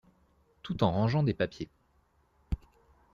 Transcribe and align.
Tout 0.63 0.83
en 0.83 0.89
rangeant 0.91 1.21
des 1.21 1.35
papiers. 1.35 1.69